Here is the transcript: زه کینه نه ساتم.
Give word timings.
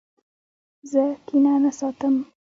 زه 0.91 1.03
کینه 1.25 1.53
نه 1.63 1.71
ساتم. 1.79 2.15